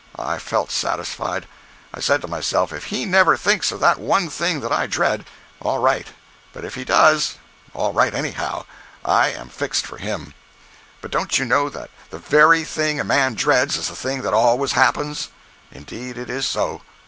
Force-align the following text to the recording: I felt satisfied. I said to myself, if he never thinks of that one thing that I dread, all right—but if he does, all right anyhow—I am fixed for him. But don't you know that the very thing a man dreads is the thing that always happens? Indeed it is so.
I 0.17 0.39
felt 0.39 0.71
satisfied. 0.71 1.47
I 1.93 1.99
said 1.99 2.21
to 2.23 2.27
myself, 2.27 2.73
if 2.73 2.85
he 2.85 3.05
never 3.05 3.37
thinks 3.37 3.71
of 3.71 3.79
that 3.81 3.99
one 3.99 4.31
thing 4.31 4.61
that 4.61 4.71
I 4.71 4.87
dread, 4.87 5.27
all 5.61 5.77
right—but 5.77 6.65
if 6.65 6.73
he 6.73 6.83
does, 6.83 7.35
all 7.75 7.93
right 7.93 8.11
anyhow—I 8.11 9.27
am 9.27 9.49
fixed 9.49 9.85
for 9.85 9.97
him. 9.99 10.33
But 11.01 11.11
don't 11.11 11.37
you 11.37 11.45
know 11.45 11.69
that 11.69 11.91
the 12.09 12.17
very 12.17 12.63
thing 12.63 12.99
a 12.99 13.03
man 13.03 13.35
dreads 13.35 13.77
is 13.77 13.89
the 13.89 13.95
thing 13.95 14.23
that 14.23 14.33
always 14.33 14.71
happens? 14.71 15.29
Indeed 15.71 16.17
it 16.17 16.31
is 16.31 16.47
so. 16.47 16.81